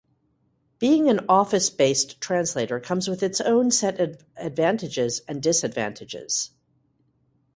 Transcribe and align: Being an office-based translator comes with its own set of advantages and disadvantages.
Being 0.79 1.09
an 1.09 1.19
office-based 1.29 2.19
translator 2.19 2.79
comes 2.79 3.07
with 3.07 3.21
its 3.21 3.39
own 3.39 3.69
set 3.69 3.99
of 3.99 4.25
advantages 4.35 5.21
and 5.27 5.43
disadvantages. 5.43 6.49